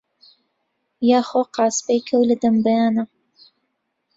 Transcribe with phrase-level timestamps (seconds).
[1.09, 3.03] یا خۆ قاسپەی کەو لەدەم بەیانا